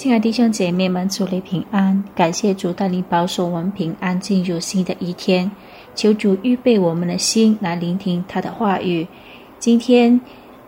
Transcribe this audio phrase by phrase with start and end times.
[0.00, 2.02] 亲爱的弟兄姐妹们，主内平安！
[2.14, 5.50] 感谢主带领保守我们平安进入新的一天。
[5.94, 9.06] 求主预备我们的心来聆听他的话语。
[9.58, 10.18] 今天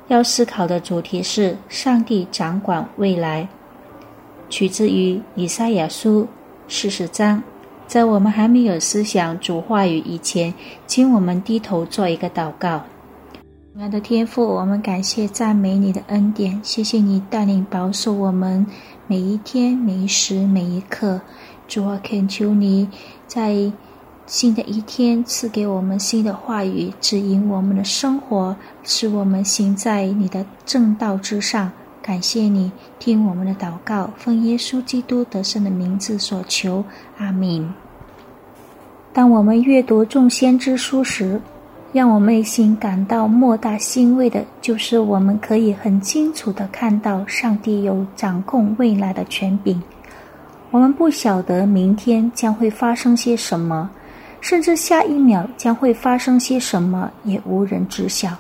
[0.09, 3.49] 要思考的主题是“上帝掌管未来”，
[4.50, 6.29] 取自于以赛亚书
[6.69, 7.43] 四十章。
[7.86, 10.53] 在我们还没有思想主话语以前，
[10.86, 12.83] 请我们低头做一个祷告。
[13.75, 18.67] 亲爱的天父，我们感谢赞美你的恩典，谢谢你带领保守我们。
[19.07, 21.18] 每一天、每一时、每一刻，
[21.67, 22.86] 主啊，恳求你
[23.27, 23.72] 在
[24.27, 31.72] 新的一天赐给我们新的话语，指引我们的生活，使我们行在你的正道之上。
[32.02, 36.84] 感谢你听我们的祷告，奉耶稣基督得胜的名字所求，
[37.16, 37.72] 阿明。
[39.14, 41.41] 当我们阅读众先知书时，
[41.92, 49.80] 让我内心感到莫大欣慰的，就是我们可以很清楚的看到上帝有掌控未来的权柄。
[50.70, 53.90] 我们不晓得明天将会发生些什么，
[54.40, 58.30] 甚至下一秒将会发生些什么，也无人知晓。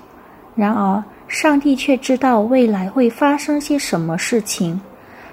[0.54, 4.80] 然而，上帝却知道未来会发生些什么事情。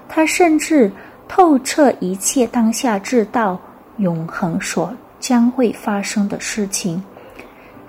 [0.10, 0.92] 他甚至
[1.26, 3.58] 透彻一切当下知道
[3.98, 7.02] 永恒所将会发生的事情。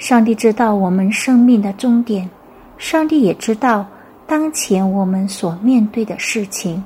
[0.01, 2.29] 上帝知道我们生命的终点，
[2.79, 3.87] 上帝也知道
[4.27, 6.83] 当前我们所面对的事情。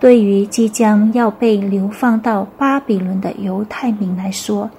[0.00, 4.70] 对于即将要被流放到巴比伦的犹太民来说，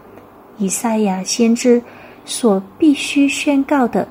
[0.58, 1.80] 以赛亚先知
[2.26, 4.08] 所必须宣告的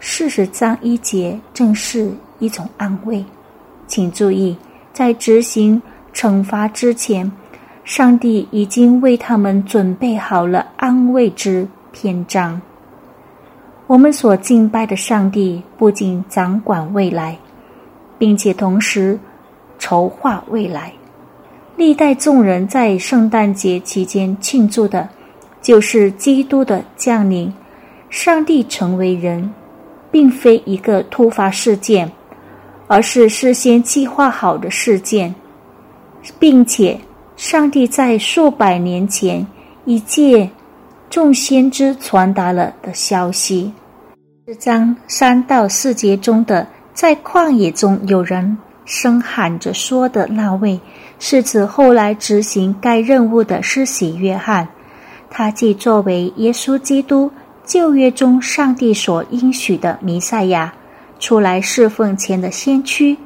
[0.00, 3.22] 四十章一节，正是一种安慰。
[3.86, 4.56] 请注意，
[4.94, 5.80] 在执行
[6.14, 7.30] 惩罚之前，
[7.84, 12.58] 上帝已经为他们准备好了安慰之篇章。
[13.88, 17.38] 我们所敬拜的上帝不仅掌管未来，
[18.18, 19.18] 并且同时
[19.78, 20.92] 筹划未来。
[21.74, 25.08] 历代众人在圣诞节期间庆祝的，
[25.62, 27.50] 就是基督的降临。
[28.10, 29.50] 上帝成为人，
[30.10, 32.12] 并非一个突发事件，
[32.88, 35.34] 而是事先计划好的事件，
[36.38, 37.00] 并且
[37.36, 39.46] 上帝在数百年前
[39.86, 40.50] 已借
[41.10, 43.72] 众先知传达了的消息。
[44.46, 50.80] 这章三到四节中的在旷野中有人声喊着说的那位，
[51.18, 54.68] 是指后来执行该任务的施洗约翰。
[55.30, 57.30] 他既作为耶稣基督
[57.64, 60.72] 旧约中上帝所应许的弥赛亚，
[61.18, 63.16] 出来侍奉前的先驱，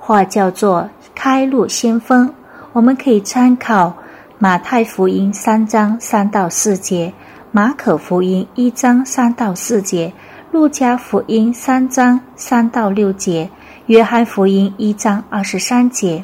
[0.00, 2.32] 或叫做开路先锋。
[2.72, 3.96] 我们可以参考
[4.44, 7.10] 马太福音三章三到四节，
[7.50, 10.12] 马可福音一章三到四节。
[10.52, 13.48] 路加福音三章三到六节，
[13.86, 16.22] 约翰福音一章二十三节。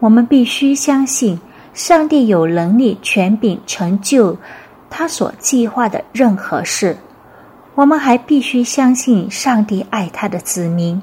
[0.00, 1.38] 我们必须相信
[1.74, 4.34] 上帝有能力、权柄成就
[4.88, 6.96] 他所计划的任何事。
[7.74, 10.98] 我们还必须相信上帝爱他的子民。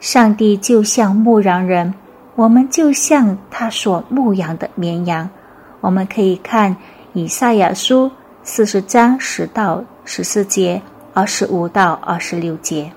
[0.00, 1.94] 上帝就像牧羊人，
[2.34, 5.26] 我们就像他所牧养的绵羊。
[5.80, 6.76] 我们可以看
[7.12, 8.10] 以赛亚书
[8.42, 10.80] 四十章十到十四节。
[11.14, 12.92] 二十五到二十六节。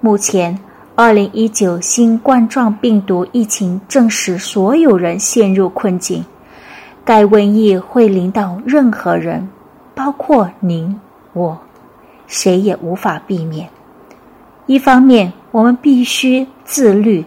[0.00, 0.58] 目前，
[0.96, 6.24] 二零一九新冠状病毒疫情正使所有人陷入困境。
[7.04, 9.48] 该瘟疫会临到任何人，
[9.94, 11.00] 包括您
[11.32, 11.56] 我，
[12.26, 13.68] 谁也无法避免。
[14.66, 17.24] 一方面，我们必须自律，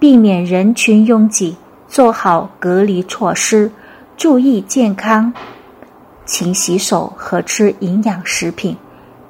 [0.00, 3.70] 避免人群拥挤，做好隔离措施，
[4.16, 5.32] 注意健康，
[6.24, 8.76] 勤洗手和吃营养食品。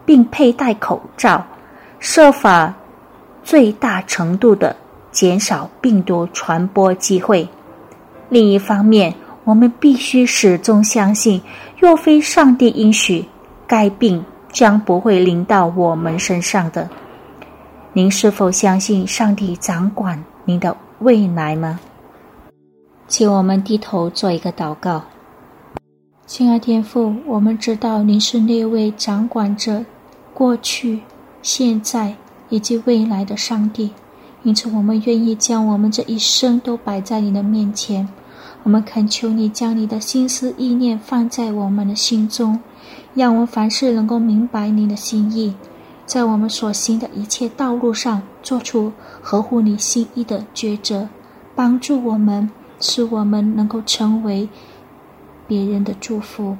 [0.06, 1.43] 并佩戴口罩，
[1.99, 2.75] 设法
[3.43, 4.77] 最大程度的
[5.11, 7.48] 减少病毒传播机会。
[8.28, 9.15] 另一方面，
[9.45, 11.41] 我们必须始终相信，
[11.78, 13.27] 若非上帝允许，
[13.66, 14.22] 该病
[14.53, 16.86] 将不会临到我们身上的。
[17.95, 21.81] 您是否相信上帝掌管您的未来吗？
[23.06, 25.04] 请我们低头做一个祷告。
[26.27, 29.84] 亲爱天父，我们知道您是那位掌管着。
[30.33, 31.01] 过去、
[31.42, 32.16] 现在
[32.48, 33.91] 以及未来的上帝，
[34.42, 38.09] 因此我们愿意将我们这一生都摆在你的面前。
[38.62, 42.59] 我们恳求你将你的心思意念放在我们的心中，
[43.12, 45.54] 让我们凡事能够明白你的心意，
[46.07, 48.91] 在我们所行的一切道路上做出
[49.21, 51.07] 合乎你心意的抉择，
[51.54, 52.50] 帮助我们，
[52.80, 54.48] 使我们能够成为
[55.47, 56.56] 别人的祝福。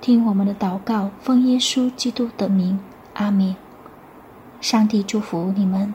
[0.00, 2.80] 听我们的祷告，奉耶稣基督的名。
[3.14, 3.56] 阿弥，
[4.60, 5.92] 上帝祝福你们。